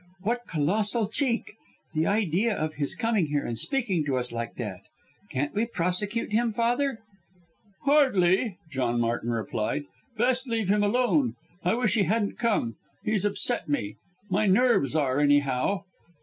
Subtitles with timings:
[0.23, 1.53] What colossal cheek!
[1.93, 4.81] The idea of his coming here and speaking to us like that!
[5.29, 7.03] Can't we prosecute him, Father?"
[7.83, 9.83] "Hardly!" John Martin replied,
[10.17, 11.35] "best leave him alone.
[11.63, 12.77] I wish he hadn't come!
[13.03, 13.97] He's upset me!
[14.27, 15.83] My nerves are anyhow!